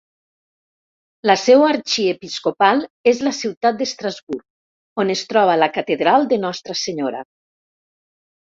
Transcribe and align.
La 1.31 1.35
seu 1.41 1.65
arxiepiscopal 1.65 2.81
és 3.13 3.21
la 3.27 3.33
ciutat 3.41 3.77
d'Estrasburg, 3.83 4.43
on 5.05 5.15
es 5.17 5.25
troba 5.35 5.59
la 5.65 5.71
catedral 5.77 6.27
de 6.33 6.41
Nostra 6.47 6.79
Senyora. 6.87 7.23